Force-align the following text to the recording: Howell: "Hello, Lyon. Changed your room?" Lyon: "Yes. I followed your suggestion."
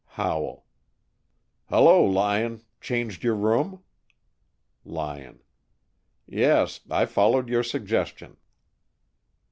Howell: 0.17 0.65
"Hello, 1.69 2.03
Lyon. 2.03 2.63
Changed 2.79 3.23
your 3.23 3.35
room?" 3.35 3.83
Lyon: 4.83 5.43
"Yes. 6.25 6.79
I 6.89 7.05
followed 7.05 7.49
your 7.49 7.61
suggestion." 7.61 8.37